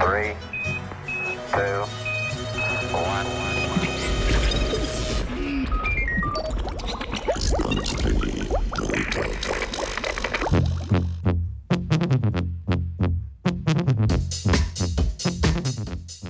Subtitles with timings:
[0.00, 0.32] Three,
[1.52, 1.84] two,
[2.92, 3.26] one.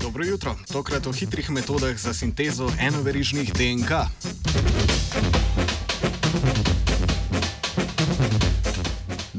[0.00, 3.90] Dobro jutro, tokrat o hitrih metodah za sintezo enoverižnih DNK.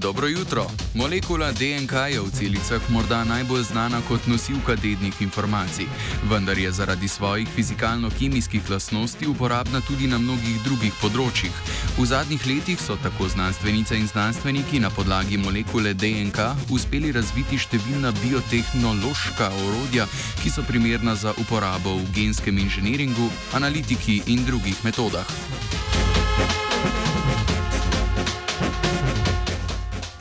[0.01, 0.65] Dobro jutro.
[0.93, 5.85] Molekula DNK je v celicah morda najbolj znana kot nosilka dednih informacij,
[6.29, 11.53] vendar je zaradi svojih fizikalno-kemijskih lastnosti uporabna tudi na mnogih drugih področjih.
[11.99, 18.09] V zadnjih letih so tako znanstvenice in znanstveniki na podlagi molekule DNK uspeli razviti številna
[18.23, 20.09] biotehnološka orodja,
[20.41, 25.29] ki so primerna za uporabo v genskem inženiringu, analitiki in drugih metodah.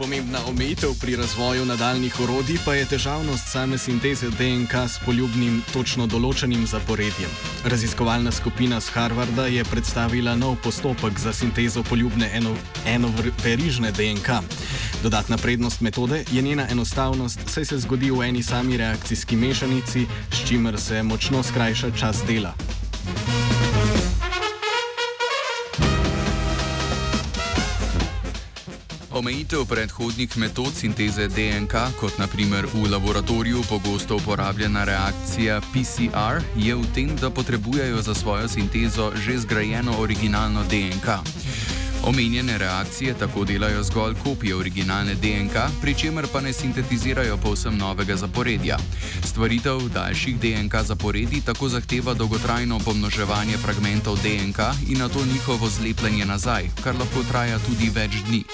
[0.00, 6.06] Pomembna omejitev pri razvoju nadaljnih orodij pa je težavnost same sinteze DNK s poljubnim, točno
[6.06, 7.28] določenim zaporedjem.
[7.68, 14.40] Raziskovalna skupina z Harvarda je predstavila nov postopek za sintezo poljubne eno, enoverižne DNK.
[15.02, 20.48] Dodatna prednost metode je njena enostavnost, saj se zgodi v eni sami reakcijski mešanici, s
[20.48, 22.56] čimer se močno skrajša čas dela.
[29.20, 36.84] Omejitev predhodnih metod sinteze DNK, kot naprimer v laboratoriju pogosto uporabljena reakcija PCR, je v
[36.94, 41.20] tem, da potrebujejo za svojo sintezo že zgrajeno originalno DNK.
[42.08, 48.16] Omenjene reakcije tako delajo zgolj kopije originalne DNK, pri čemer pa ne sintetizirajo povsem novega
[48.16, 48.78] zaporedja.
[49.24, 56.24] Stvaritev daljših DNK zaporedij tako zahteva dolgotrajno pomnoževanje fragmentov DNK in na to njihovo zlepljenje
[56.24, 58.44] nazaj, kar lahko traja tudi več dni.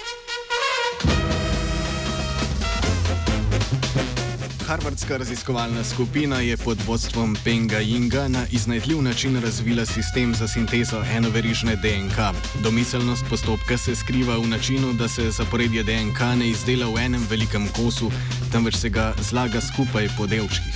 [4.67, 11.03] Harvardska raziskovalna skupina je pod vodstvom Penga Yinga na iznajdljiv način razvila sistem za sintezo
[11.17, 12.19] enoverižne DNK.
[12.63, 17.69] Domiselnost postopka se skriva v načinu, da se zaporedje DNK ne izdela v enem velikem
[17.69, 18.11] kosu,
[18.53, 20.75] temveč se ga zlaga skupaj po delčkih.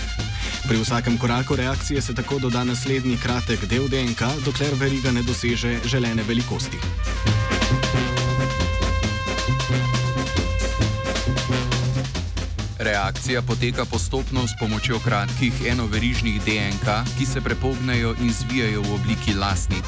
[0.69, 5.79] Pri vsakem koraku reakcije se tako doda naslednji kratek del DNK, dokler veriga ne doseže
[5.85, 6.79] želene velikosti.
[12.81, 16.87] Reakcija poteka postopno s pomočjo kratkih enoverižnih DNK,
[17.19, 19.85] ki se prepognejo in zvijajo v obliki lasnic.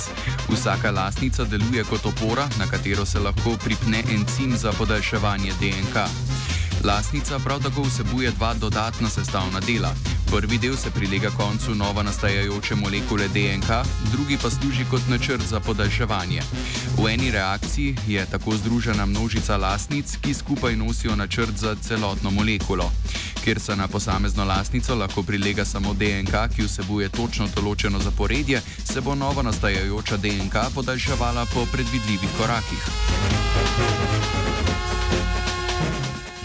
[0.48, 5.96] Vsaka lasnica deluje kot opora, na katero se lahko pripne encim za podaljševanje DNK.
[6.84, 9.94] Lasnica prav tako vsebuje dva dodatna sestavna dela.
[10.32, 13.68] Prvi del se prilega koncu nova nastajajoče molekule DNK,
[14.12, 16.40] drugi pa služi kot načrt za podaljševanje.
[16.98, 22.92] V eni reakciji je tako združena množica lasnic, ki skupaj nosijo načrt za celotno molekulo.
[23.44, 29.00] Ker se na posamezno lasnico lahko prilega samo DNK, ki vsebuje točno določeno zaporedje, se
[29.00, 32.88] bo nova nastajajoča DNK podaljševala po predvidljivih korakih.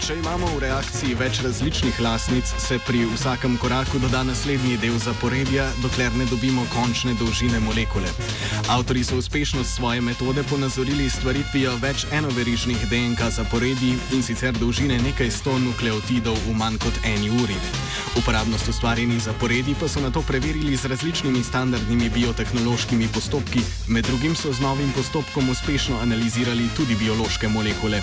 [0.08, 5.66] Če imamo v reakciji več različnih lasnic, se pri vsakem koraku doda naslednji del zaporedja,
[5.82, 8.08] dokler ne dobimo končne dolžine molekule.
[8.72, 14.96] Avtori so uspešnost svoje metode ponazorili s stvaritvijo več enoverižnih DNK zaporedij in sicer dolžine
[15.04, 17.60] nekaj sto nukleotidov v manj kot eni uri.
[18.16, 23.60] Uporabnost ustvarjenih zaporedij pa so na to preverili z različnimi standardnimi biotehnološkimi postopki,
[23.92, 28.00] med drugim so z novim postopkom uspešno analizirali tudi biološke molekule.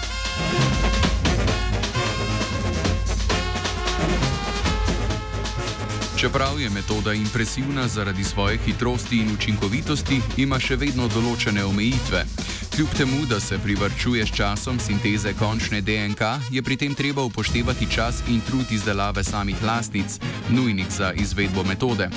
[6.17, 12.21] Čeprav je metoda impresivna zaradi svoje hitrosti in učinkovitosti, ima še vedno določene omejitve.
[12.75, 16.21] Kljub temu, da se privrčuje s časom sinteze končne DNK,
[16.51, 20.15] je pri tem treba upoštevati čas in trud izdelave samih lastnic,
[20.49, 22.07] nujnih za izvedbo metode.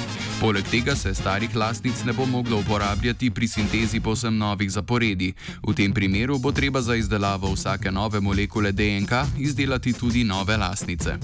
[0.40, 5.34] Poleg tega se starih lastnic ne bo moglo uporabljati pri sintezi posem novih zaporedij.
[5.66, 11.18] V tem primeru bo treba za izdelavo vsake nove molekule DNK izdelati tudi nove lastnice.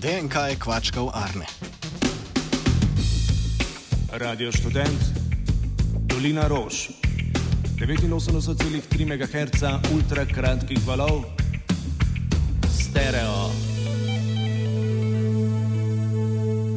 [0.00, 1.44] DNK je kvačkal Arne.
[4.12, 5.00] Radio študent,
[6.08, 6.88] Dolina Rož,
[7.76, 9.62] 89,3 MHz
[9.92, 11.24] ultrakratkih valov,
[12.72, 13.69] stereo.